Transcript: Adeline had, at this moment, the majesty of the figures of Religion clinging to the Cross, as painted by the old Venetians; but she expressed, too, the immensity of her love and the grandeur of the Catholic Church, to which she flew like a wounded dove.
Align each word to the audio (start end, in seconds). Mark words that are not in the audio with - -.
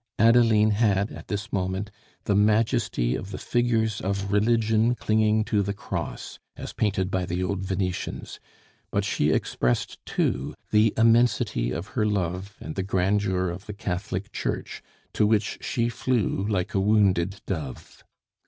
Adeline 0.17 0.71
had, 0.71 1.11
at 1.11 1.27
this 1.27 1.53
moment, 1.53 1.91
the 2.23 2.33
majesty 2.33 3.13
of 3.15 3.29
the 3.29 3.37
figures 3.37 4.01
of 4.01 4.31
Religion 4.33 4.95
clinging 4.95 5.43
to 5.43 5.61
the 5.61 5.75
Cross, 5.75 6.39
as 6.57 6.73
painted 6.73 7.11
by 7.11 7.23
the 7.23 7.43
old 7.43 7.61
Venetians; 7.63 8.39
but 8.89 9.05
she 9.05 9.29
expressed, 9.31 10.03
too, 10.03 10.55
the 10.71 10.91
immensity 10.97 11.69
of 11.69 11.89
her 11.89 12.07
love 12.07 12.57
and 12.59 12.73
the 12.73 12.81
grandeur 12.81 13.49
of 13.51 13.67
the 13.67 13.73
Catholic 13.73 14.31
Church, 14.31 14.81
to 15.13 15.27
which 15.27 15.59
she 15.63 15.87
flew 15.87 16.47
like 16.47 16.73
a 16.73 16.79
wounded 16.79 17.39
dove. 17.45 18.03